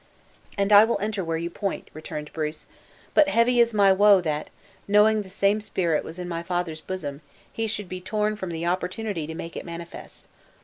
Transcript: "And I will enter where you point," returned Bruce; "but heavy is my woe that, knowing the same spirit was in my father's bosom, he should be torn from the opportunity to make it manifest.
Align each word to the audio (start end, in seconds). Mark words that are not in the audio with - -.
"And 0.57 0.71
I 0.73 0.83
will 0.83 0.97
enter 0.99 1.23
where 1.23 1.37
you 1.37 1.51
point," 1.51 1.87
returned 1.93 2.33
Bruce; 2.33 2.65
"but 3.13 3.29
heavy 3.29 3.59
is 3.59 3.71
my 3.71 3.91
woe 3.93 4.19
that, 4.21 4.49
knowing 4.87 5.21
the 5.21 5.29
same 5.29 5.61
spirit 5.61 6.03
was 6.03 6.17
in 6.17 6.27
my 6.27 6.41
father's 6.41 6.81
bosom, 6.81 7.21
he 7.53 7.67
should 7.67 7.87
be 7.87 8.01
torn 8.01 8.35
from 8.35 8.49
the 8.49 8.65
opportunity 8.65 9.27
to 9.27 9.35
make 9.35 9.55
it 9.55 9.63
manifest. 9.63 10.27